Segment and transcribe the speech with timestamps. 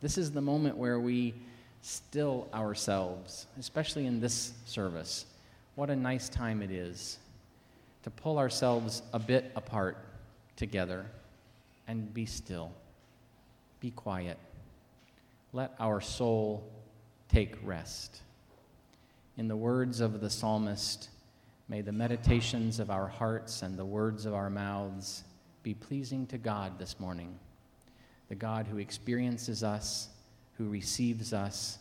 [0.00, 1.34] This is the moment where we
[1.82, 5.26] still ourselves, especially in this service.
[5.74, 7.18] What a nice time it is
[8.02, 9.98] to pull ourselves a bit apart
[10.56, 11.06] together
[11.86, 12.72] and be still.
[13.80, 14.38] Be quiet.
[15.52, 16.64] Let our soul
[17.28, 18.20] take rest.
[19.36, 21.08] In the words of the psalmist,
[21.68, 25.24] may the meditations of our hearts and the words of our mouths
[25.62, 27.38] be pleasing to God this morning,
[28.30, 30.08] the God who experiences us,
[30.56, 31.78] who receives us,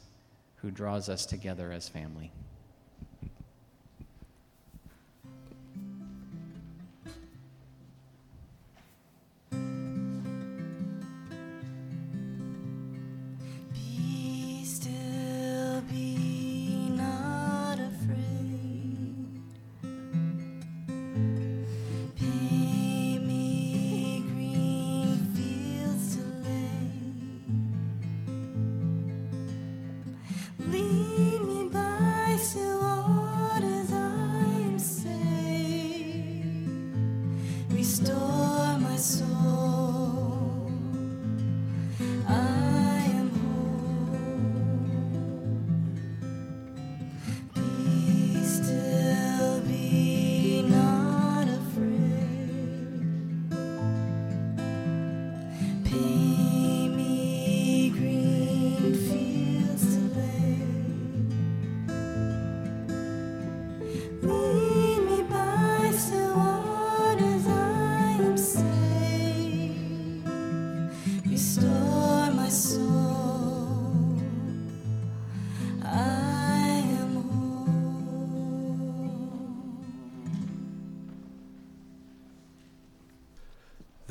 [0.57, 2.31] who draws us together as family.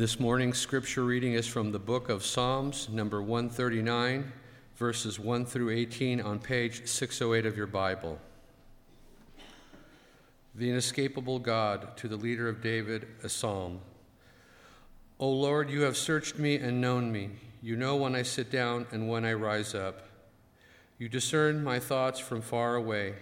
[0.08, 4.32] This morning's scripture reading is from the book of Psalms, number 139,
[4.74, 8.18] verses 1 through 18 on page 608 of your Bible.
[10.54, 13.80] The inescapable God, to the leader of David, a psalm.
[15.20, 17.28] O Lord, you have searched me and known me.
[17.60, 20.08] You know when I sit down and when I rise up.
[20.96, 23.16] You discern my thoughts from far away.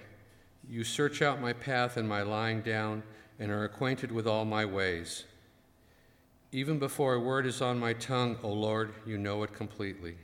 [0.69, 3.03] You search out my path and my lying down,
[3.41, 5.25] and are acquainted with all my ways.
[6.53, 10.17] Even before a word is on my tongue, O Lord, you know it completely.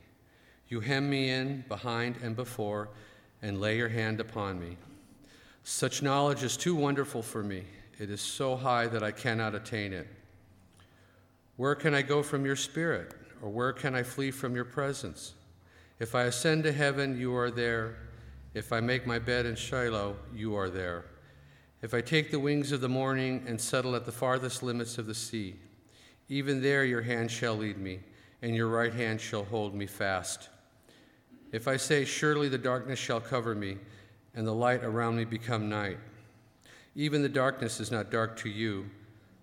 [0.68, 2.88] You hem me in behind and before,
[3.42, 4.76] and lay your hand upon me.
[5.64, 7.64] Such knowledge is too wonderful for me.
[7.98, 10.08] It is so high that I cannot attain it.
[11.56, 15.34] Where can I go from your spirit, or where can I flee from your presence?
[15.98, 17.96] If I ascend to heaven, you are there.
[18.54, 21.04] If I make my bed in Sheol, you are there.
[21.82, 25.06] If I take the wings of the morning and settle at the farthest limits of
[25.06, 25.56] the sea,
[26.32, 28.00] even there your hand shall lead me,
[28.40, 30.48] and your right hand shall hold me fast.
[31.52, 33.76] If I say, Surely the darkness shall cover me,
[34.34, 35.98] and the light around me become night,
[36.94, 38.88] even the darkness is not dark to you.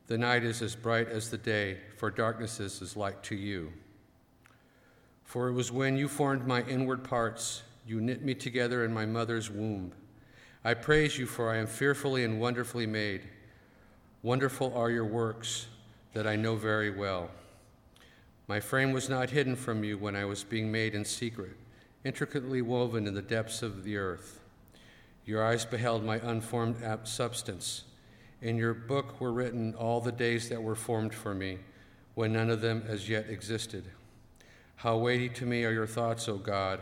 [0.07, 3.71] The night is as bright as the day, for darkness is as light to you.
[5.23, 9.05] For it was when you formed my inward parts, you knit me together in my
[9.05, 9.91] mother's womb.
[10.65, 13.29] I praise you, for I am fearfully and wonderfully made.
[14.23, 15.67] Wonderful are your works
[16.13, 17.29] that I know very well.
[18.47, 21.55] My frame was not hidden from you when I was being made in secret,
[22.03, 24.39] intricately woven in the depths of the earth.
[25.25, 27.83] Your eyes beheld my unformed substance.
[28.41, 31.59] In your book were written all the days that were formed for me,
[32.15, 33.83] when none of them as yet existed.
[34.77, 36.79] How weighty to me are your thoughts, O God!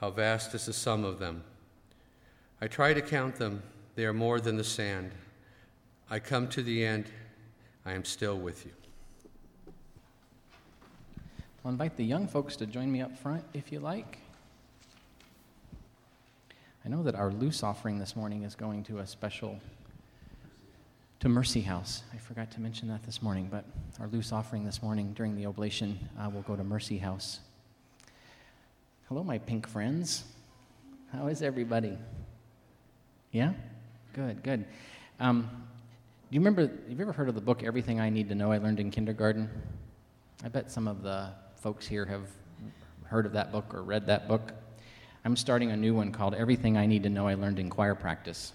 [0.00, 1.44] How vast is the sum of them!
[2.60, 3.62] I try to count them,
[3.94, 5.12] they are more than the sand.
[6.10, 7.06] I come to the end
[7.86, 8.72] I am still with you.
[11.64, 14.18] I'll invite the young folks to join me up front if you like.
[16.84, 19.58] I know that our loose offering this morning is going to a special
[21.20, 22.02] to Mercy House.
[22.12, 23.64] I forgot to mention that this morning, but
[23.98, 27.40] our loose offering this morning during the oblation uh, will go to Mercy House.
[29.08, 30.24] Hello, my pink friends.
[31.12, 31.96] How is everybody?
[33.32, 33.52] Yeah?
[34.12, 34.66] Good, good.
[35.18, 35.48] Um,
[36.30, 38.58] you remember, have you ever heard of the book Everything I Need to Know I
[38.58, 39.48] Learned in Kindergarten?
[40.42, 42.28] I bet some of the folks here have
[43.04, 44.52] heard of that book or read that book.
[45.24, 47.94] I'm starting a new one called Everything I Need to Know I Learned in Choir
[47.94, 48.52] Practice.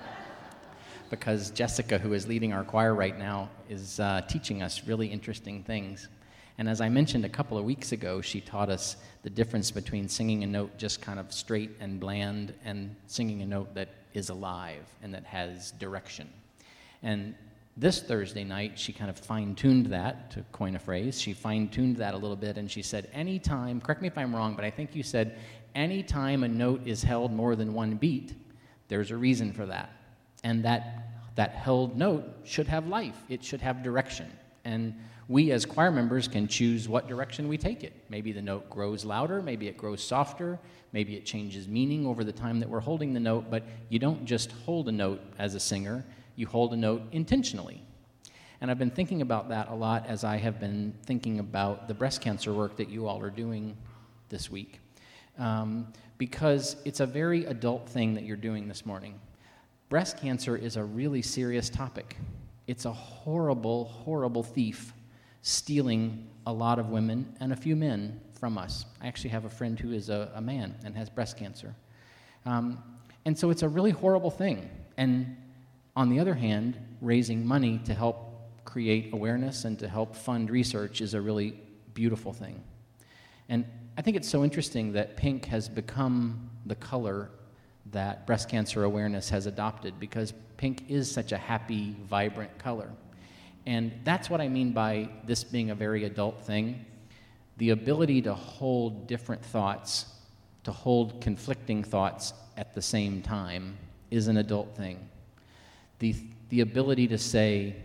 [1.10, 5.62] because Jessica, who is leading our choir right now, is uh, teaching us really interesting
[5.62, 6.08] things.
[6.58, 10.08] And as I mentioned a couple of weeks ago, she taught us the difference between
[10.08, 14.28] singing a note just kind of straight and bland and singing a note that is
[14.28, 16.28] alive and that has direction.
[17.06, 17.36] And
[17.78, 21.20] This Thursday night, she kind of fine tuned that, to coin a phrase.
[21.20, 24.34] She fine tuned that a little bit and she said, anytime, correct me if I'm
[24.34, 25.36] wrong, but I think you said,
[25.74, 28.32] anytime a note is held more than one beat,
[28.88, 29.90] there's a reason for that.
[30.42, 34.32] And that, that held note should have life, it should have direction.
[34.64, 34.94] And
[35.28, 37.92] we as choir members can choose what direction we take it.
[38.08, 40.58] Maybe the note grows louder, maybe it grows softer,
[40.92, 44.24] maybe it changes meaning over the time that we're holding the note, but you don't
[44.24, 46.02] just hold a note as a singer
[46.36, 47.82] you hold a note intentionally.
[48.60, 51.94] And I've been thinking about that a lot as I have been thinking about the
[51.94, 53.76] breast cancer work that you all are doing
[54.28, 54.80] this week.
[55.38, 59.20] Um, because it's a very adult thing that you're doing this morning.
[59.88, 62.16] Breast cancer is a really serious topic.
[62.66, 64.92] It's a horrible, horrible thief
[65.42, 68.86] stealing a lot of women and a few men from us.
[69.00, 71.74] I actually have a friend who is a, a man and has breast cancer.
[72.44, 72.82] Um,
[73.24, 74.68] and so it's a really horrible thing.
[74.96, 75.36] And
[75.96, 78.26] on the other hand, raising money to help
[78.64, 81.58] create awareness and to help fund research is a really
[81.94, 82.62] beautiful thing.
[83.48, 83.64] And
[83.96, 87.30] I think it's so interesting that pink has become the color
[87.92, 92.90] that breast cancer awareness has adopted because pink is such a happy, vibrant color.
[93.64, 96.84] And that's what I mean by this being a very adult thing.
[97.56, 100.06] The ability to hold different thoughts,
[100.64, 103.78] to hold conflicting thoughts at the same time,
[104.10, 105.08] is an adult thing
[105.98, 106.14] the,
[106.50, 107.76] the ability to say,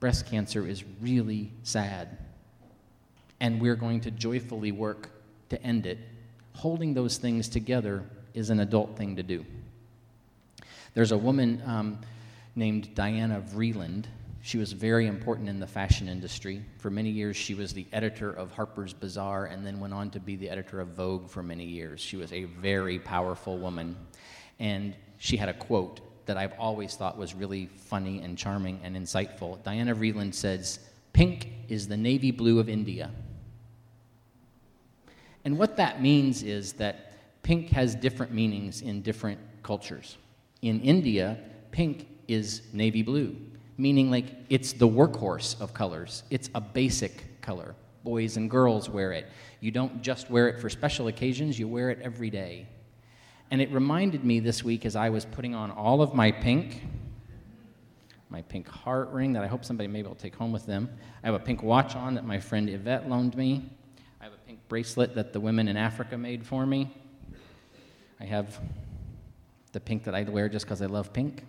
[0.00, 2.18] breast cancer is really sad,
[3.40, 5.10] and we're going to joyfully work
[5.50, 5.98] to end it.
[6.54, 8.04] Holding those things together
[8.34, 9.44] is an adult thing to do.
[10.94, 12.00] There's a woman um,
[12.56, 14.06] named Diana Vreeland.
[14.42, 16.62] She was very important in the fashion industry.
[16.78, 20.20] For many years, she was the editor of Harper's Bazaar and then went on to
[20.20, 22.00] be the editor of Vogue for many years.
[22.00, 23.96] She was a very powerful woman.
[24.58, 28.94] And she had a quote that I've always thought was really funny and charming and
[28.94, 29.60] insightful.
[29.64, 30.78] Diana Vreeland says,
[31.12, 33.10] Pink is the navy blue of India.
[35.44, 40.18] And what that means is that pink has different meanings in different cultures.
[40.62, 41.36] In India,
[41.72, 43.34] pink is navy blue,
[43.76, 47.74] meaning like it's the workhorse of colors, it's a basic color.
[48.04, 49.26] Boys and girls wear it.
[49.58, 52.68] You don't just wear it for special occasions, you wear it every day.
[53.50, 56.82] And it reminded me this week as I was putting on all of my pink,
[58.28, 60.88] my pink heart ring that I hope somebody maybe will take home with them.
[61.22, 63.68] I have a pink watch on that my friend Yvette loaned me.
[64.20, 66.90] I have a pink bracelet that the women in Africa made for me.
[68.20, 68.60] I have
[69.72, 71.44] the pink that I wear just because I love pink.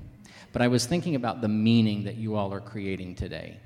[0.54, 3.58] But I was thinking about the meaning that you all are creating today.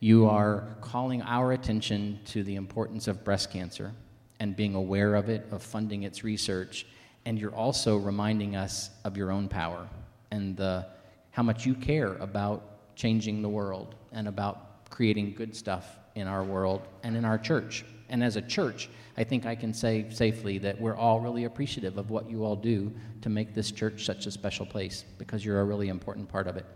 [0.00, 3.92] You are calling our attention to the importance of breast cancer
[4.40, 6.86] and being aware of it, of funding its research,
[7.30, 9.86] and you're also reminding us of your own power
[10.32, 10.84] and the,
[11.30, 16.42] how much you care about changing the world and about creating good stuff in our
[16.42, 17.84] world and in our church.
[18.08, 21.98] And as a church, I think I can say safely that we're all really appreciative
[21.98, 22.92] of what you all do
[23.22, 26.56] to make this church such a special place because you're a really important part of
[26.56, 26.66] it.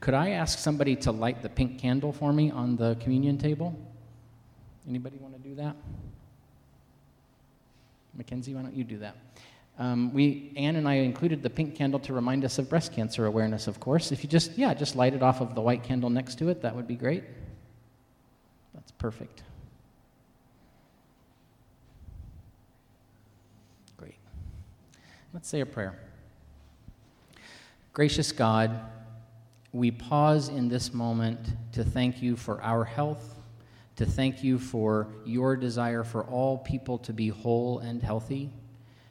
[0.00, 3.78] Could I ask somebody to light the pink candle for me on the communion table?
[4.88, 5.76] Anybody want to do that?
[8.16, 9.16] Mackenzie, why don't you do that?
[9.78, 13.26] Um, we, Anne and I included the pink candle to remind us of breast cancer
[13.26, 14.12] awareness, of course.
[14.12, 16.62] If you just, yeah, just light it off of the white candle next to it,
[16.62, 17.24] that would be great.
[18.72, 19.42] That's perfect.
[23.96, 24.18] Great.
[25.32, 25.98] Let's say a prayer.
[27.92, 28.80] Gracious God,
[29.72, 31.40] we pause in this moment
[31.72, 33.33] to thank you for our health
[33.96, 38.50] to thank you for your desire for all people to be whole and healthy,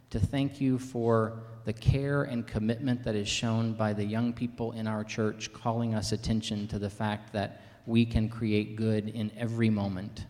[0.09, 4.73] to thank you for the care and commitment that is shown by the young people
[4.73, 9.31] in our church, calling us attention to the fact that we can create good in
[9.37, 10.25] every moment,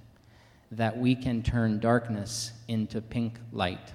[0.71, 3.93] that we can turn darkness into pink light.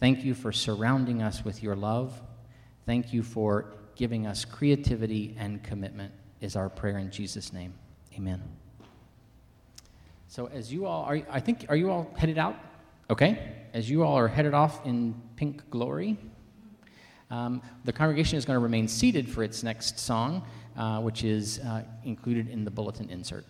[0.00, 2.20] Thank you for surrounding us with your love.
[2.86, 7.74] Thank you for giving us creativity and commitment, is our prayer in Jesus' name.
[8.16, 8.61] Amen.
[10.32, 12.56] So as you all are, I think, are you all headed out?
[13.10, 13.52] Okay.
[13.74, 16.16] As you all are headed off in pink glory,
[17.30, 20.42] um, the congregation is going to remain seated for its next song,
[20.74, 23.44] uh, which is uh, included in the bulletin insert.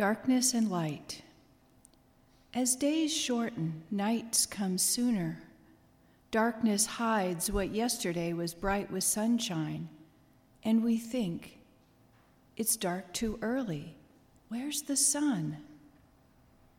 [0.00, 1.20] Darkness and light.
[2.54, 5.42] As days shorten, nights come sooner.
[6.30, 9.90] Darkness hides what yesterday was bright with sunshine,
[10.64, 11.58] and we think,
[12.56, 13.94] it's dark too early.
[14.48, 15.58] Where's the sun?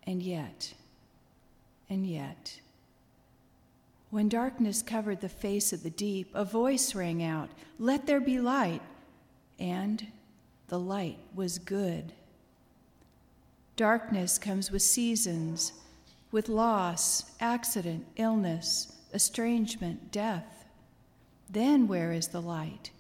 [0.07, 0.73] And yet,
[1.91, 2.59] and yet,
[4.09, 8.39] when darkness covered the face of the deep, a voice rang out, Let there be
[8.39, 8.81] light.
[9.59, 10.07] And
[10.69, 12.13] the light was good.
[13.75, 15.73] Darkness comes with seasons,
[16.31, 20.65] with loss, accident, illness, estrangement, death.
[21.49, 22.91] Then where is the light?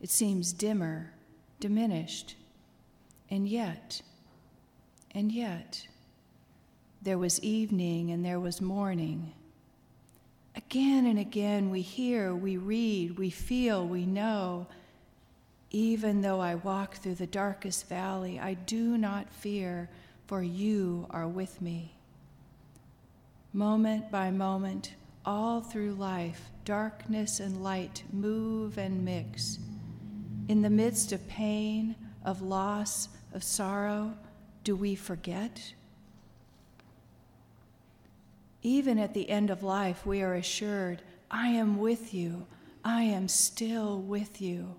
[0.00, 1.12] It seems dimmer,
[1.60, 2.36] diminished.
[3.30, 4.02] And yet,
[5.12, 5.86] and yet,
[7.02, 9.32] there was evening and there was morning.
[10.54, 14.66] Again and again, we hear, we read, we feel, we know.
[15.70, 19.90] Even though I walk through the darkest valley, I do not fear,
[20.26, 21.96] for you are with me.
[23.52, 24.94] Moment by moment,
[25.24, 29.58] all through life, darkness and light move and mix.
[30.48, 34.14] In the midst of pain, of loss, of sorrow,
[34.62, 35.74] do we forget?
[38.62, 42.46] Even at the end of life, we are assured, I am with you.
[42.84, 44.76] I am still with you.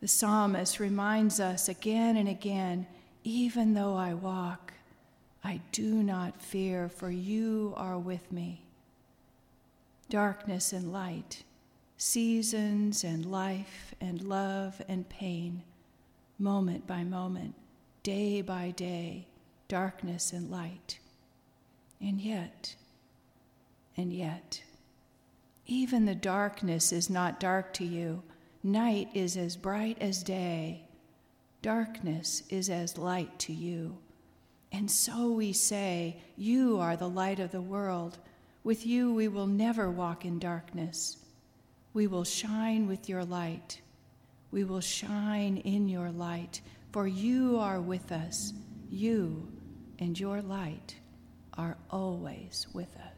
[0.00, 2.86] The psalmist reminds us again and again
[3.22, 4.72] even though I walk,
[5.44, 8.64] I do not fear, for you are with me.
[10.08, 11.44] Darkness and light,
[11.96, 15.62] seasons and life and love and pain,
[16.38, 17.54] moment by moment,
[18.02, 19.26] day by day,
[19.68, 20.98] darkness and light.
[22.00, 22.74] And yet,
[23.96, 24.62] and yet,
[25.66, 28.22] even the darkness is not dark to you.
[28.62, 30.84] Night is as bright as day.
[31.62, 33.96] Darkness is as light to you.
[34.72, 38.18] And so we say, You are the light of the world.
[38.62, 41.16] With you we will never walk in darkness.
[41.94, 43.80] We will shine with your light.
[44.50, 46.60] We will shine in your light,
[46.92, 48.52] for you are with us.
[48.90, 49.48] You
[49.98, 50.96] and your light
[51.54, 53.09] are always with us.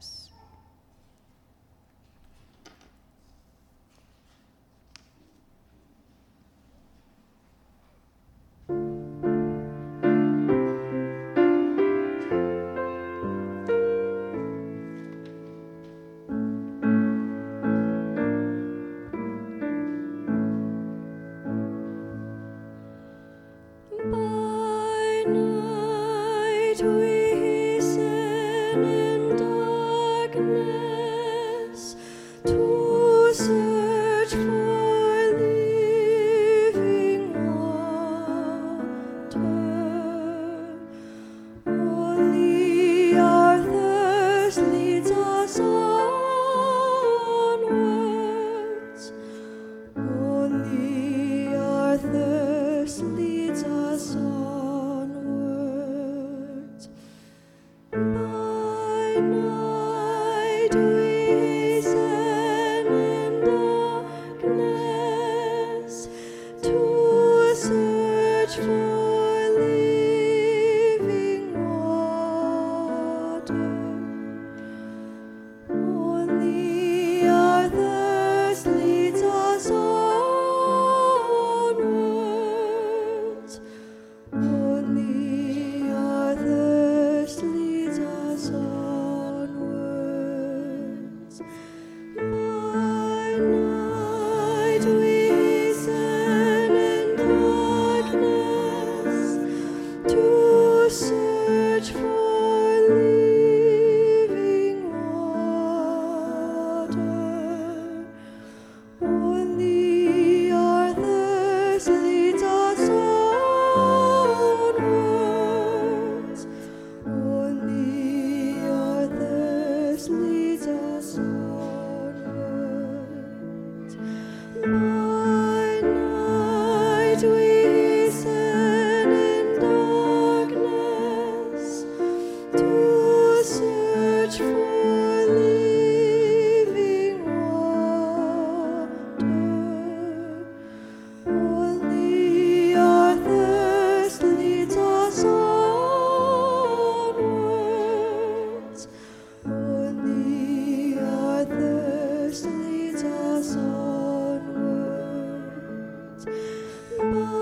[156.99, 157.42] 拥。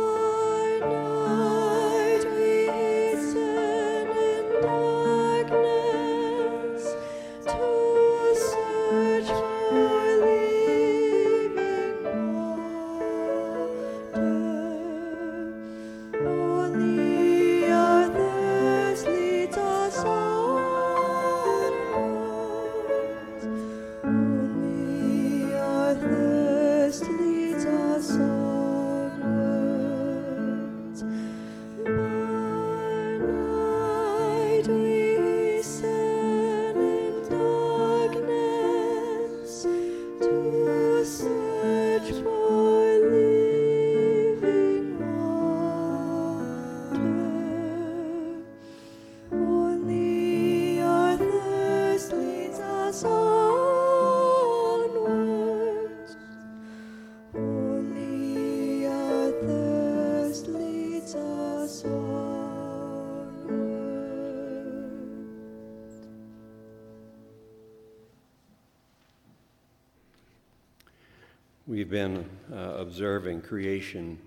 [71.71, 74.19] We've been uh, observing creation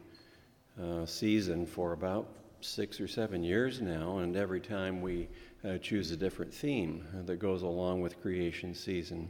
[0.81, 2.25] uh, season for about
[2.61, 5.27] six or seven years now, and every time we
[5.67, 9.29] uh, choose a different theme that goes along with creation season.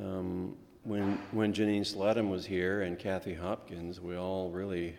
[0.00, 4.94] Um, when, when Janine Sledham was here and Kathy Hopkins, we all really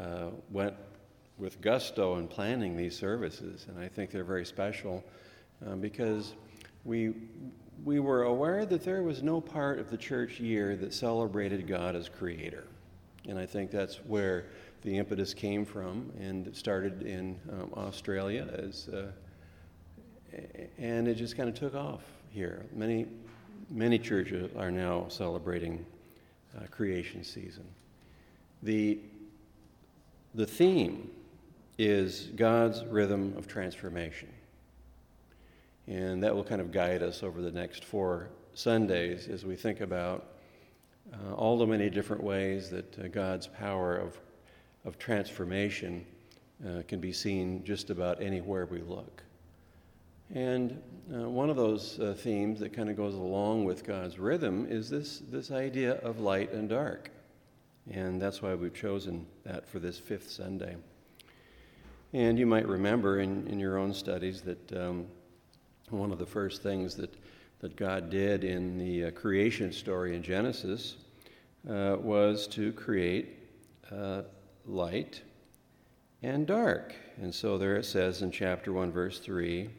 [0.00, 0.72] uh, went
[1.36, 5.04] with gusto in planning these services, and I think they're very special
[5.66, 6.32] uh, because
[6.86, 7.12] we,
[7.84, 11.94] we were aware that there was no part of the church year that celebrated God
[11.94, 12.64] as creator.
[13.28, 14.46] And I think that's where
[14.82, 19.06] the impetus came from, and it started in um, Australia as, uh,
[20.78, 22.64] and it just kind of took off here.
[22.72, 23.06] Many,
[23.70, 25.84] many churches are now celebrating
[26.56, 27.64] uh, creation season.
[28.62, 29.00] The,
[30.34, 31.10] the theme
[31.78, 34.28] is God's rhythm of transformation.
[35.86, 39.80] And that will kind of guide us over the next four Sundays as we think
[39.80, 40.26] about
[41.12, 44.18] uh, all the many different ways that uh, God's power of,
[44.84, 46.04] of transformation
[46.66, 49.22] uh, can be seen just about anywhere we look.
[50.34, 50.82] And
[51.14, 54.90] uh, one of those uh, themes that kind of goes along with God's rhythm is
[54.90, 57.10] this, this idea of light and dark.
[57.92, 60.76] And that's why we've chosen that for this fifth Sunday.
[62.12, 65.06] And you might remember in, in your own studies that um,
[65.90, 67.14] one of the first things that,
[67.60, 70.96] that God did in the uh, creation story in Genesis
[71.68, 73.38] uh, was to create
[73.92, 74.22] uh,
[74.64, 75.22] light
[76.22, 76.94] and dark.
[77.20, 79.70] And so there it says in chapter 1, verse 3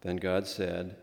[0.00, 0.96] Then God said,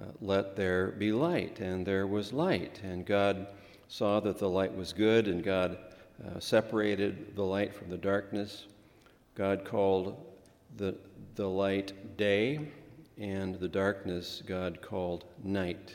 [0.00, 1.60] uh, Let there be light.
[1.60, 2.80] And there was light.
[2.84, 3.48] And God
[3.88, 5.78] saw that the light was good, and God
[6.24, 8.66] uh, separated the light from the darkness.
[9.34, 10.24] God called
[10.76, 10.94] the,
[11.34, 12.60] the light day
[13.18, 15.94] and the darkness God called night.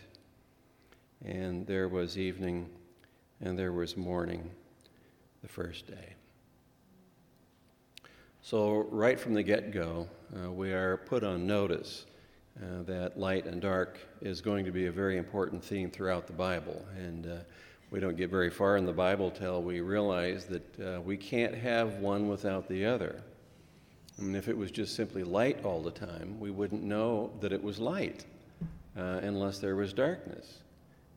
[1.25, 2.69] And there was evening
[3.41, 4.49] and there was morning
[5.41, 6.13] the first day.
[8.41, 12.05] So, right from the get go, uh, we are put on notice
[12.61, 16.33] uh, that light and dark is going to be a very important theme throughout the
[16.33, 16.85] Bible.
[16.97, 17.35] And uh,
[17.91, 21.55] we don't get very far in the Bible till we realize that uh, we can't
[21.55, 23.21] have one without the other.
[24.19, 27.53] I mean, if it was just simply light all the time, we wouldn't know that
[27.53, 28.25] it was light
[28.97, 30.59] uh, unless there was darkness.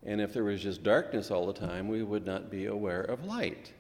[0.05, 3.25] And if there was just darkness all the time, we would not be aware of
[3.25, 3.73] light.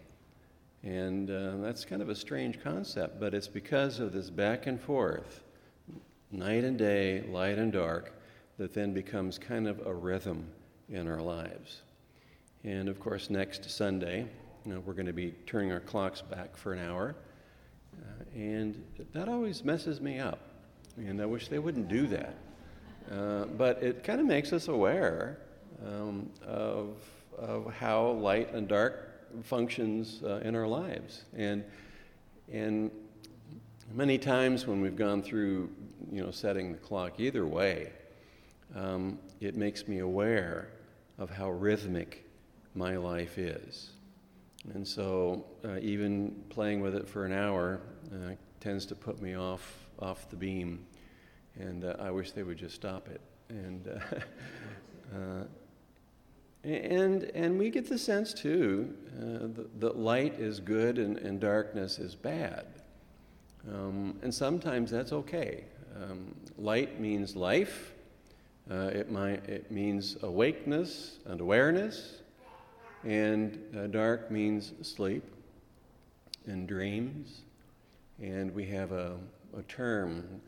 [0.82, 4.80] And uh, that's kind of a strange concept, but it's because of this back and
[4.80, 5.44] forth,
[6.32, 8.14] night and day, light and dark,
[8.58, 10.46] that then becomes kind of a rhythm
[10.88, 11.82] in our lives.
[12.64, 14.26] And of course, next Sunday,
[14.64, 17.14] you know, we're going to be turning our clocks back for an hour.
[18.00, 20.40] Uh, and that always messes me up.
[20.96, 22.36] And I wish they wouldn't do that.
[23.10, 25.38] Uh, but it kind of makes us aware
[25.86, 26.96] um, of,
[27.36, 29.10] of how light and dark
[29.42, 31.24] functions uh, in our lives.
[31.36, 31.64] And,
[32.50, 32.90] and
[33.92, 35.70] many times when we've gone through,
[36.10, 37.90] you know, setting the clock either way,
[38.74, 40.68] um, it makes me aware
[41.18, 42.26] of how rhythmic
[42.74, 43.90] my life is.
[44.70, 47.80] And so, uh, even playing with it for an hour
[48.12, 50.86] uh, tends to put me off off the beam,
[51.58, 53.20] and uh, I wish they would just stop it.
[53.48, 55.44] And uh, uh,
[56.64, 61.40] and and we get the sense too uh, that, that, light is good and, and
[61.40, 62.66] darkness is bad,
[63.68, 65.64] um, and sometimes that's okay.
[66.00, 67.94] Um, light means life.
[68.70, 72.21] it might it means awakeness and awareness
[73.04, 75.24] and uh, dark means sleep
[76.46, 77.42] and dreams.
[78.20, 79.16] And we have a,
[79.56, 80.40] a term,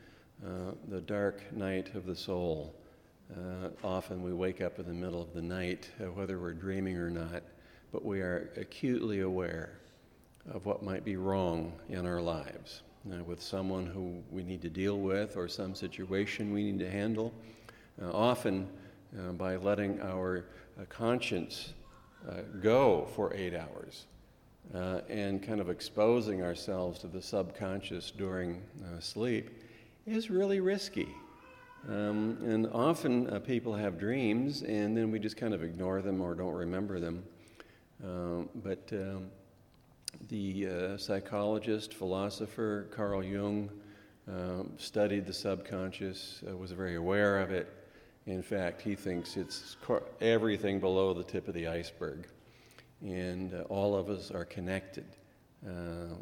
[0.44, 2.74] uh, the dark night of the soul.
[3.32, 6.96] Uh, often we wake up in the middle of the night, uh, whether we're dreaming
[6.96, 7.42] or not,
[7.92, 9.78] but we are acutely aware
[10.52, 14.68] of what might be wrong in our lives uh, with someone who we need to
[14.68, 17.32] deal with or some situation we need to handle.
[18.00, 18.68] Uh, often,
[19.38, 20.44] by letting our
[20.88, 21.72] conscience
[22.28, 24.06] uh, go for eight hours
[24.74, 29.50] uh, and kind of exposing ourselves to the subconscious during uh, sleep
[30.06, 31.08] is really risky.
[31.88, 36.20] Um, and often uh, people have dreams and then we just kind of ignore them
[36.20, 37.22] or don't remember them.
[38.02, 39.30] Um, but um,
[40.28, 43.70] the uh, psychologist, philosopher Carl Jung
[44.28, 47.68] um, studied the subconscious, uh, was very aware of it,
[48.26, 49.76] in fact, he thinks it's
[50.20, 52.26] everything below the tip of the iceberg.
[53.02, 55.04] And uh, all of us are connected
[55.66, 56.14] uh,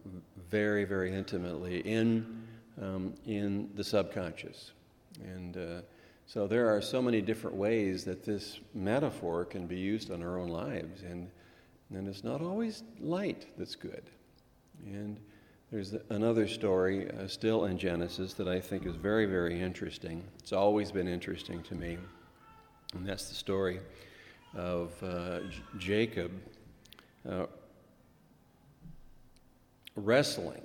[0.50, 2.42] very, very intimately in,
[2.80, 4.72] um, in the subconscious.
[5.22, 5.82] And uh,
[6.26, 10.38] so there are so many different ways that this metaphor can be used in our
[10.38, 11.02] own lives.
[11.02, 11.30] And
[11.94, 14.04] And it's not always light that's good.
[14.86, 15.18] And
[15.72, 20.22] there's another story uh, still in Genesis that I think is very, very interesting.
[20.38, 21.96] It's always been interesting to me.
[22.92, 23.80] And that's the story
[24.54, 26.30] of uh, J- Jacob
[27.26, 27.46] uh,
[29.96, 30.60] wrestling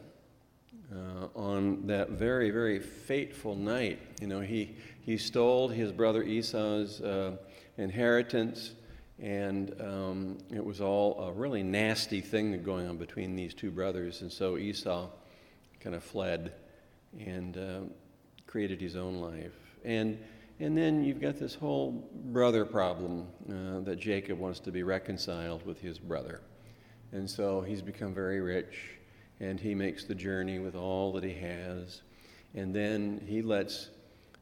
[0.94, 4.02] uh, on that very, very fateful night.
[4.20, 7.38] You know, he, he stole his brother Esau's uh,
[7.78, 8.72] inheritance,
[9.20, 14.22] and um, it was all a really nasty thing going on between these two brothers.
[14.22, 15.08] And so Esau
[15.80, 16.54] kind of fled
[17.20, 17.80] and uh,
[18.46, 19.54] created his own life.
[19.84, 20.20] And,
[20.60, 25.66] and then you've got this whole brother problem uh, that Jacob wants to be reconciled
[25.66, 26.42] with his brother.
[27.12, 28.98] And so he's become very rich
[29.40, 32.02] and he makes the journey with all that he has.
[32.54, 33.90] And then he lets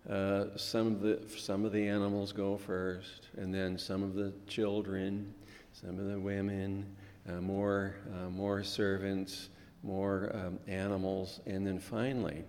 [0.09, 4.31] uh, some, of the, some of the animals go first, and then some of the
[4.47, 5.33] children,
[5.73, 6.85] some of the women,
[7.27, 9.49] uh, more, uh, more servants,
[9.83, 12.43] more um, animals, and then finally,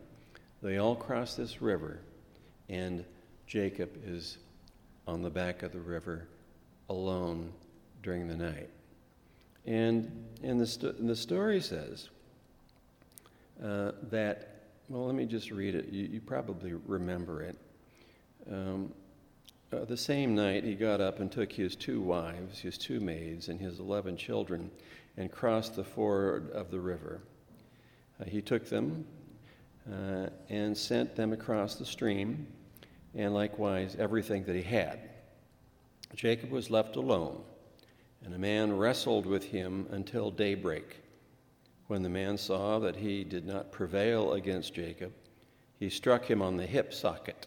[0.63, 2.01] they all cross this river,
[2.69, 3.05] and
[3.47, 4.39] Jacob is
[5.07, 6.27] on the back of the river
[6.89, 7.53] alone
[8.03, 8.71] during the night.
[9.67, 12.09] And, and, the, sto- the story says
[13.63, 14.56] uh, that,
[14.89, 15.89] well, let me just read it.
[15.89, 17.57] You, you probably remember it.
[18.51, 18.93] Um,
[19.73, 23.49] uh, the same night, he got up and took his two wives, his two maids,
[23.49, 24.71] and his eleven children,
[25.17, 27.21] and crossed the ford of the river.
[28.21, 29.05] Uh, he took them
[29.93, 32.47] uh, and sent them across the stream,
[33.15, 35.01] and likewise everything that he had.
[36.15, 37.43] Jacob was left alone,
[38.25, 41.03] and a man wrestled with him until daybreak.
[41.87, 45.13] When the man saw that he did not prevail against Jacob,
[45.79, 47.47] he struck him on the hip socket,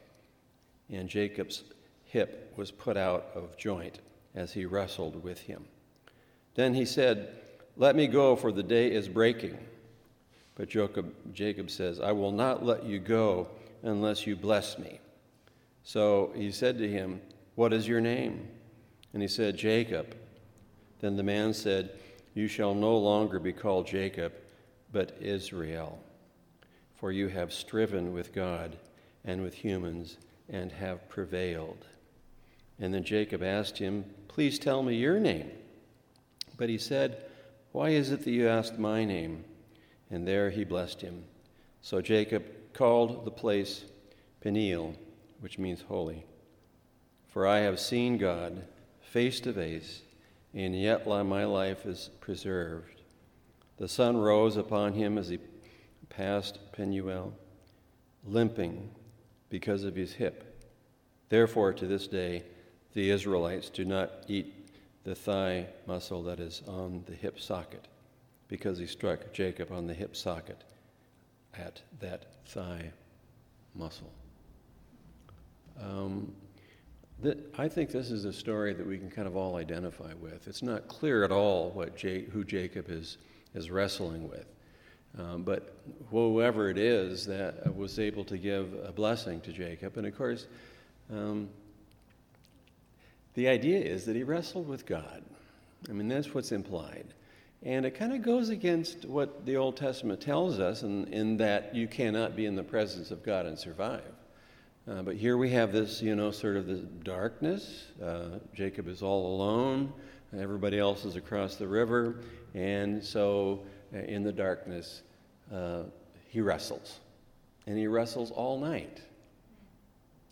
[0.89, 1.63] and Jacob's
[2.05, 3.99] hip was put out of joint
[4.35, 5.65] as he wrestled with him.
[6.55, 7.35] Then he said,
[7.77, 9.57] Let me go, for the day is breaking.
[10.55, 13.47] But Jacob, Jacob says, I will not let you go
[13.83, 14.99] unless you bless me.
[15.83, 17.21] So he said to him,
[17.55, 18.47] What is your name?
[19.13, 20.15] And he said, Jacob.
[20.99, 21.91] Then the man said,
[22.39, 24.33] you shall no longer be called Jacob,
[24.93, 25.99] but Israel,
[26.95, 28.77] for you have striven with God
[29.25, 31.85] and with humans and have prevailed.
[32.79, 35.51] And then Jacob asked him, Please tell me your name.
[36.55, 37.25] But he said,
[37.73, 39.43] Why is it that you asked my name?
[40.09, 41.25] And there he blessed him.
[41.81, 43.83] So Jacob called the place
[44.39, 44.95] Peniel,
[45.41, 46.25] which means holy.
[47.27, 48.63] For I have seen God
[49.01, 50.03] face to face
[50.53, 53.01] and yet my life is preserved.
[53.77, 55.39] The sun rose upon him as he
[56.09, 57.33] passed Penuel,
[58.25, 58.89] limping
[59.49, 60.67] because of his hip.
[61.29, 62.43] Therefore, to this day,
[62.93, 64.53] the Israelites do not eat
[65.03, 67.87] the thigh muscle that is on the hip socket,
[68.47, 70.63] because he struck Jacob on the hip socket
[71.53, 72.91] at that thigh
[73.75, 74.11] muscle.
[75.81, 76.33] Um,
[77.57, 80.47] I think this is a story that we can kind of all identify with.
[80.47, 83.17] It's not clear at all what J- who Jacob is,
[83.53, 84.45] is wrestling with.
[85.17, 85.75] Um, but
[86.11, 90.47] whoever it is that was able to give a blessing to Jacob, and of course,
[91.11, 91.49] um,
[93.33, 95.23] the idea is that he wrestled with God.
[95.89, 97.05] I mean, that's what's implied.
[97.63, 101.75] And it kind of goes against what the Old Testament tells us in, in that
[101.75, 104.03] you cannot be in the presence of God and survive.
[104.87, 107.85] Uh, but here we have this, you know, sort of the darkness.
[108.03, 109.93] Uh, Jacob is all alone.
[110.37, 112.21] Everybody else is across the river.
[112.53, 113.63] And so
[113.93, 115.03] uh, in the darkness,
[115.53, 115.83] uh,
[116.27, 116.99] he wrestles.
[117.67, 119.01] And he wrestles all night.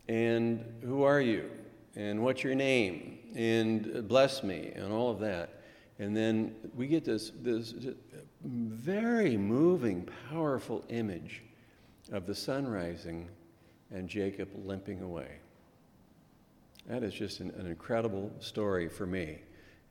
[0.08, 1.50] And who are you?
[1.96, 3.20] And what's your name?
[3.36, 5.62] And bless me, and all of that.
[6.00, 7.74] And then we get this, this
[8.44, 11.44] very moving, powerful image
[12.12, 13.28] of the sun rising
[13.92, 15.40] and Jacob limping away.
[16.88, 19.40] That is just an, an incredible story for me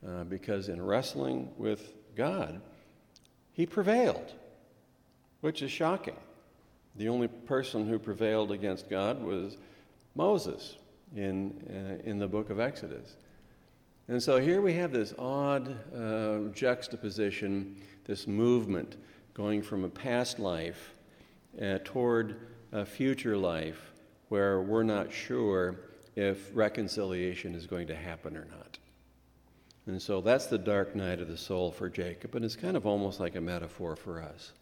[0.06, 2.60] uh, because in wrestling with God,
[3.52, 4.32] he prevailed,
[5.40, 6.16] which is shocking.
[6.96, 9.58] The only person who prevailed against God was
[10.14, 10.76] Moses
[11.14, 13.16] in, uh, in the book of Exodus.
[14.08, 18.96] And so here we have this odd uh, juxtaposition, this movement
[19.34, 20.95] going from a past life
[21.60, 22.36] uh, toward
[22.72, 23.92] a future life
[24.28, 25.76] where we're not sure
[26.16, 28.78] if reconciliation is going to happen or not.
[29.86, 32.86] And so that's the dark night of the soul for Jacob, and it's kind of
[32.86, 34.52] almost like a metaphor for us.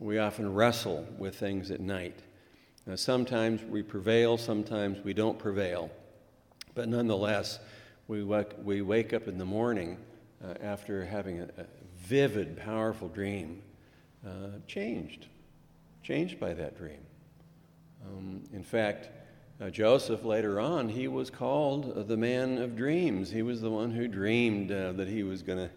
[0.00, 2.18] We often wrestle with things at night.
[2.86, 5.90] Now, sometimes we prevail, sometimes we don't prevail.
[6.74, 7.58] But nonetheless,
[8.08, 9.98] we wake, we wake up in the morning
[10.44, 13.60] uh, after having a, a, vivid, powerful dream,
[14.24, 15.26] uh, changed,
[16.06, 17.00] changed by that dream.
[18.06, 19.08] Um, in fact,
[19.60, 23.28] uh, Joseph later on, he was called the man of dreams.
[23.28, 25.70] He was the one who dreamed uh, that he was going to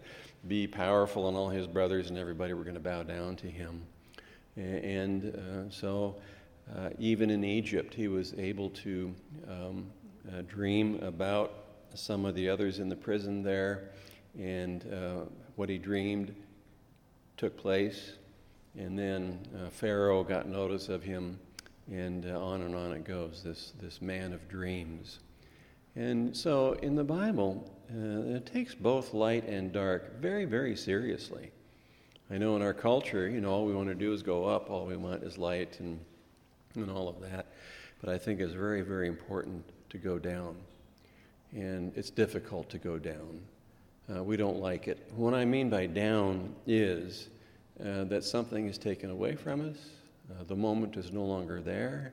[0.46, 3.82] be powerful and all his brothers and everybody were going to bow down to him.
[4.56, 6.14] And uh, so,
[6.76, 9.12] uh, even in Egypt, he was able to
[9.48, 9.90] um,
[10.32, 11.54] uh, dream about
[11.94, 13.90] some of the others in the prison there,
[14.38, 15.24] and uh,
[15.56, 16.32] what he dreamed
[17.36, 18.12] took place.
[18.78, 19.38] And then
[19.70, 21.38] Pharaoh got notice of him
[21.90, 25.18] and uh, on and on it goes, this, this man of dreams.
[25.96, 31.50] And so in the Bible, uh, it takes both light and dark very, very seriously.
[32.30, 34.70] I know in our culture, you know, all we want to do is go up,
[34.70, 35.98] all we want is light and,
[36.76, 37.46] and all of that.
[38.00, 40.54] But I think it's very, very important to go down.
[41.52, 43.40] And it's difficult to go down.
[44.14, 45.10] Uh, we don't like it.
[45.16, 47.28] What I mean by down is
[47.84, 49.76] uh, that something is taken away from us,
[50.30, 52.12] uh, the moment is no longer there.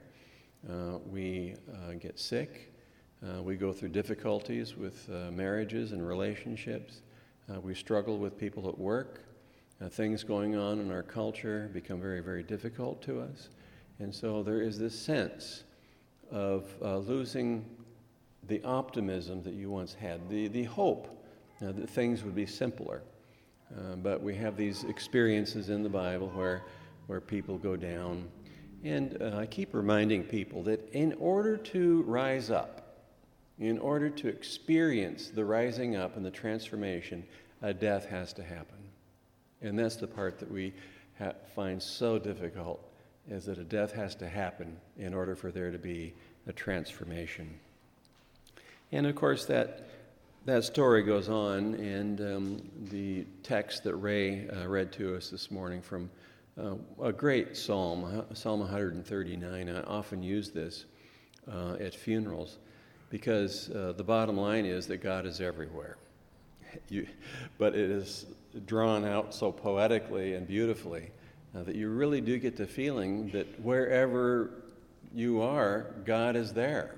[0.70, 2.74] Uh, we uh, get sick.
[3.24, 7.02] Uh, we go through difficulties with uh, marriages and relationships.
[7.62, 9.22] we struggle with people at work.
[9.90, 13.50] things going on in our culture become very, very difficult to us.
[14.00, 15.64] And so there is this sense
[16.32, 17.66] of losing
[18.48, 21.24] the optimism that you once had, the, the hope
[21.60, 23.02] that things would be simpler.
[23.76, 26.64] Uh, but we have these experiences in the Bible where
[27.08, 28.30] where people go down.
[28.84, 33.06] And uh, I keep reminding people that in order to rise up,
[33.60, 37.24] in order to experience the rising up and the transformation,
[37.62, 38.78] a death has to happen.
[39.62, 40.74] And that's the part that we
[41.18, 42.80] ha- find so difficult,
[43.28, 46.14] is that a death has to happen in order for there to be
[46.46, 47.60] a transformation.
[48.92, 49.87] And of course, that,
[50.48, 55.52] that story goes on, and um, the text that Ray uh, read to us this
[55.52, 56.10] morning from
[56.58, 59.70] uh, a great psalm, Psalm 139.
[59.70, 60.86] I often use this
[61.52, 62.60] uh, at funerals
[63.10, 65.98] because uh, the bottom line is that God is everywhere.
[66.90, 67.08] You,
[67.58, 68.26] but it is
[68.66, 71.12] drawn out so poetically and beautifully
[71.56, 74.52] uh, that you really do get the feeling that wherever
[75.14, 76.96] you are, God is there.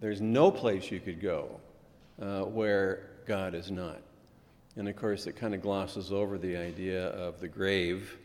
[0.00, 1.60] There's no place you could go
[2.20, 4.00] uh, where God is not.
[4.76, 8.18] And of course, it kind of glosses over the idea of the grave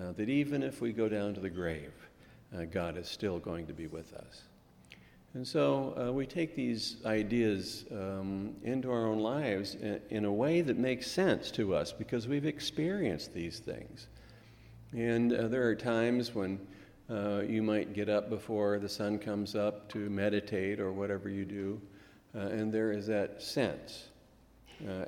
[0.00, 1.92] uh, that even if we go down to the grave,
[2.56, 4.42] uh, God is still going to be with us.
[5.34, 10.32] And so uh, we take these ideas um, into our own lives in, in, a
[10.32, 14.06] way that makes sense to us because we've experienced these things.
[14.92, 16.58] And uh, there are times when
[17.10, 21.44] uh, you might get up before the sun comes up to meditate or whatever you
[21.44, 21.80] do,
[22.34, 24.08] uh, and there is that sense.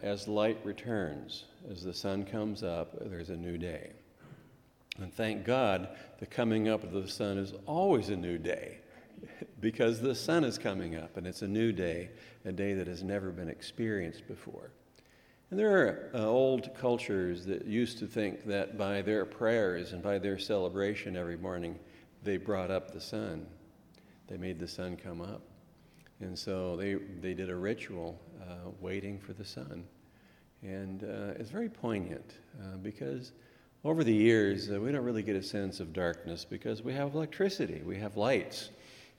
[0.03, 3.93] as light returns, as the sun comes up, there's a new day.
[4.99, 8.79] And thank God, the coming up of the sun is always a new day
[9.61, 12.11] because the sun is coming up and it's a new day,
[12.45, 14.71] a day that has never been experienced before.
[15.51, 20.03] And there are uh, old cultures that used to think that by their prayers and
[20.03, 21.79] by their celebration every morning,
[22.23, 23.47] they brought up the sun.
[24.29, 25.43] They made the sun come up.
[26.21, 29.85] And so they, they did a ritual uh, waiting for the sun.
[30.63, 33.33] And uh, it's very poignant uh, because
[33.85, 37.15] over the years, uh, we don't really get a sense of darkness because we have
[37.15, 38.69] electricity, we have lights,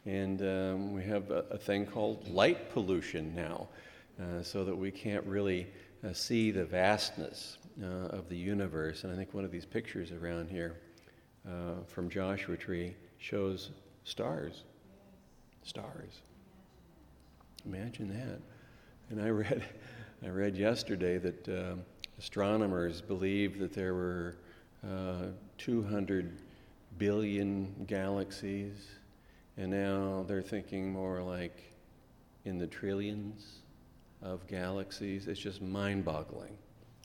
[0.06, 3.68] and um, we have a, a, thing called light pollution now,
[4.22, 5.68] uh, so that we can't really
[6.04, 7.58] uh, see the vastness
[8.12, 9.04] of the universe.
[9.04, 10.76] And I think one of these pictures around here
[11.88, 13.72] from Joshua Tree shows
[14.04, 14.66] stars.
[15.64, 16.22] Stars.
[17.65, 18.39] Imagine that.
[19.10, 19.63] And I read,
[20.24, 21.84] I read yesterday that um,
[22.17, 24.36] astronomers believe that there were
[24.84, 26.38] uh, 200
[26.97, 28.88] billion galaxies,
[29.58, 31.74] and now they're thinking more like
[32.45, 33.60] in the trillions
[34.21, 35.28] of galaxies.
[35.28, 36.58] It's just mind boggling,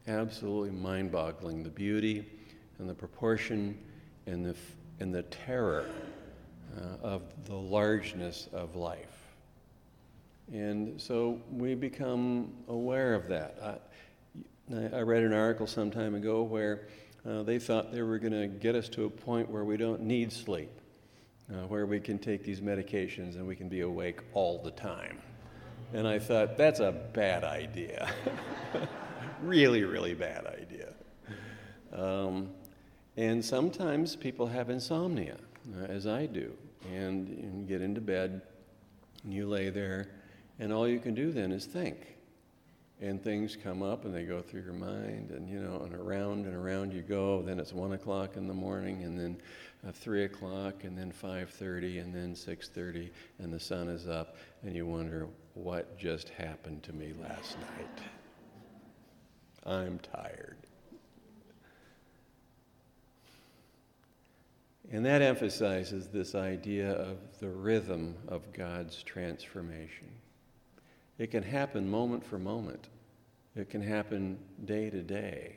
[0.08, 1.62] absolutely mind boggling.
[1.62, 2.24] The beauty
[2.78, 3.78] and the proportion
[4.26, 4.54] and the,
[5.00, 5.86] and the terror
[6.76, 9.25] uh, of the largeness of life.
[10.52, 13.82] And so we become aware of that.
[14.72, 16.86] I, I read an article some time ago where
[17.28, 20.02] uh, they thought they were going to get us to a point where we don't
[20.02, 20.70] need sleep,
[21.50, 25.18] uh, where we can take these medications and we can be awake all the time.
[25.92, 28.12] And I thought, that's a bad idea.
[29.42, 30.92] really, really bad idea.
[31.92, 32.50] Um,
[33.16, 35.38] and sometimes people have insomnia,
[35.76, 36.52] uh, as I do.
[36.92, 38.42] And you get into bed,
[39.24, 40.08] and you lay there,
[40.58, 42.16] and all you can do then is think.
[42.98, 46.46] and things come up and they go through your mind and you know and around
[46.46, 47.42] and around you go.
[47.42, 49.36] Then it's one o'clock in the morning and then
[49.86, 54.74] uh, three o'clock and then 5.30 and then 6.30 and the sun is up and
[54.74, 58.00] you wonder what just happened to me last night?
[59.66, 60.56] I'm tired.
[64.90, 70.08] And that emphasizes this idea of the rhythm of god's transformation
[71.18, 72.88] it can happen moment for moment.
[73.54, 75.56] It can happen day to day.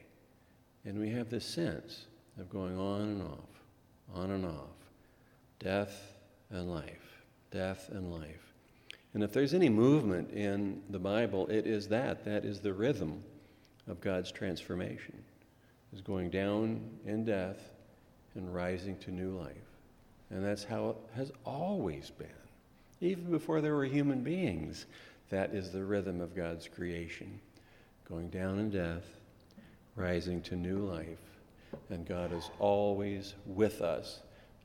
[0.86, 2.06] And we have this sense
[2.40, 4.78] of going on and off, on and off,
[5.60, 6.14] death
[6.50, 8.54] and life, death and life.
[9.14, 12.24] And if there's any movement in the Bible, it is that.
[12.24, 13.24] That is the rhythm
[13.88, 15.18] of God's transformation,
[15.94, 17.72] is going down in death
[18.36, 19.56] and rising to new life.
[20.30, 22.28] And that's how it has always been,
[23.02, 24.86] even before there were human beings.
[25.30, 27.40] That is the rhythm of God's creation
[28.08, 29.06] going down in death,
[29.96, 31.20] rising to new life.
[31.90, 34.22] And God is always with us,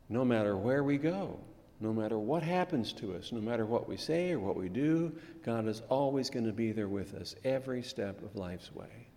[0.08, 1.38] no matter where we go,
[1.80, 5.12] no matter what happens to us, no matter what we say or what we do,
[5.44, 9.08] God is always going to be there with us every step of life's way.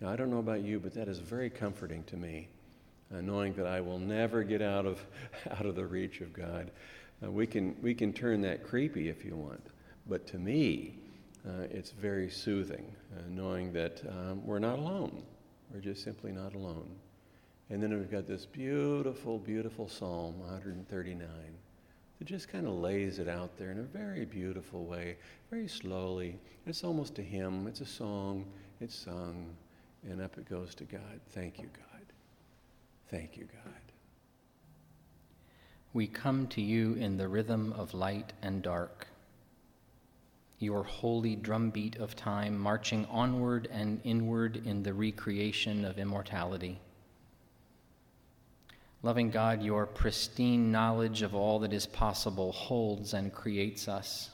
[0.00, 2.48] Now, I don't know about you, but that is very comforting to me,
[3.14, 4.98] uh, knowing that I will never get out of,
[5.50, 6.72] out of the reach of God.
[7.22, 9.64] Uh, we, can, we can turn that creepy if you want.
[10.06, 10.98] But to me,
[11.46, 15.22] uh, it's very soothing, uh, knowing that um, we're not alone.
[15.72, 16.88] We're just simply not alone.
[17.70, 21.28] And then we've got this beautiful, beautiful Psalm 139
[22.18, 25.16] that just kind of lays it out there in a very beautiful way,
[25.50, 26.38] very slowly.
[26.66, 28.44] It's almost a hymn, it's a song,
[28.80, 29.54] it's sung,
[30.08, 31.20] and up it goes to God.
[31.30, 32.02] Thank you, God.
[33.10, 33.72] Thank you, God.
[35.92, 39.06] We come to you in the rhythm of light and dark
[40.58, 46.80] your holy drumbeat of time marching onward and inward in the recreation of immortality.
[49.02, 54.30] Loving God, your pristine knowledge of all that is possible holds and creates us.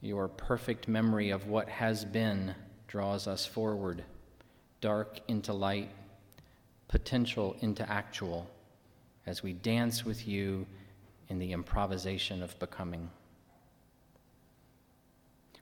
[0.00, 2.54] Your perfect memory of what has been
[2.86, 4.04] draws us forward,
[4.80, 5.90] dark into light,
[6.86, 8.48] potential into actual,
[9.26, 10.66] as we dance with you
[11.28, 13.10] in the improvisation of becoming.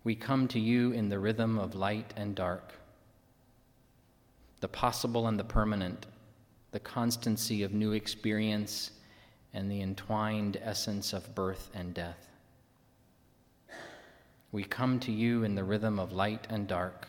[0.09, 2.73] We come to you in the rhythm of light and dark,
[4.61, 6.07] the possible and the permanent,
[6.71, 8.93] the constancy of new experience,
[9.53, 12.27] and the entwined essence of birth and death.
[14.51, 17.07] We come to you in the rhythm of light and dark.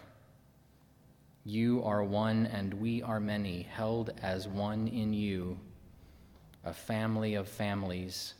[1.45, 5.57] You are one and we are many, held as one in you,
[6.65, 8.33] a family of families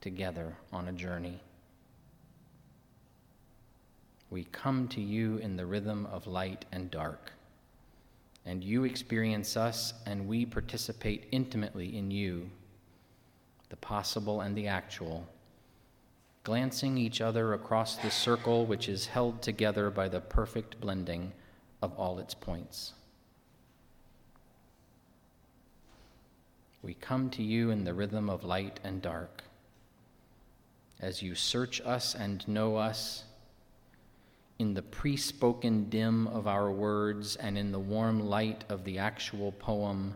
[0.00, 1.40] together on a journey.
[4.30, 7.32] We come to you in the rhythm of light and dark.
[8.44, 12.50] And you experience us, and we participate intimately in you,
[13.68, 15.26] the possible and the actual,
[16.44, 21.32] glancing each other across the circle which is held together by the perfect blending
[21.82, 22.94] of all its points.
[26.82, 29.42] We come to you in the rhythm of light and dark.
[31.00, 33.24] As you search us and know us,
[34.58, 38.98] in the pre spoken dim of our words and in the warm light of the
[38.98, 40.14] actual poem,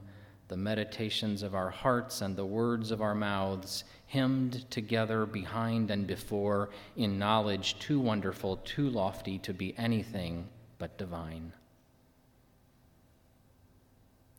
[0.48, 6.06] the meditations of our hearts and the words of our mouths, hymned together behind and
[6.06, 10.46] before in knowledge too wonderful, too lofty to be anything
[10.78, 11.52] but divine.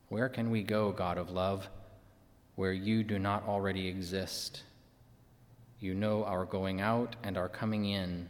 [0.09, 1.69] Where can we go, God of love,
[2.55, 4.63] where you do not already exist?
[5.79, 8.29] You know our going out and our coming in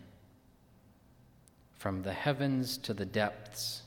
[1.84, 3.82] from the heavens to the depths,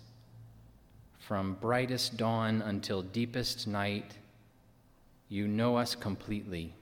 [1.19, 4.19] from brightest dawn until deepest night,
[5.31, 6.75] you know us completely,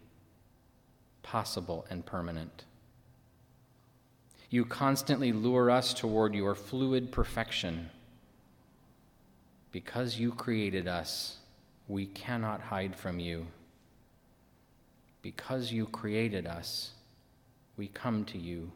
[1.23, 2.65] possible and permanent.
[4.51, 7.91] You constantly lure us toward your fluid perfection.
[9.71, 11.37] Because you created us,
[11.87, 13.47] we cannot hide from you.
[15.23, 16.91] Because you created us,
[17.77, 18.73] we come to you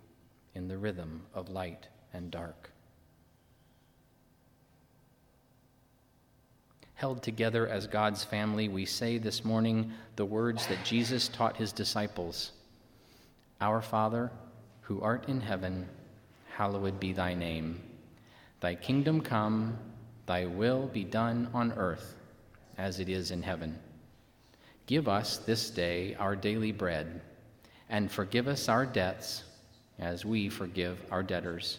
[0.54, 2.70] in the rhythm of light and dark.
[6.94, 11.72] Held together as God's family, we say this morning the words that Jesus taught his
[11.72, 12.52] disciples
[13.60, 14.32] Our Father,
[14.80, 15.88] who art in heaven,
[16.50, 17.80] hallowed be thy name.
[18.60, 19.78] Thy kingdom come,
[20.26, 22.16] thy will be done on earth
[22.76, 23.78] as it is in heaven.
[24.86, 27.20] Give us this day our daily bread,
[27.88, 29.44] and forgive us our debts
[30.00, 31.78] as we forgive our debtors